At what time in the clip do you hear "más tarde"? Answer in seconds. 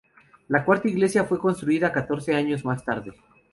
2.65-3.13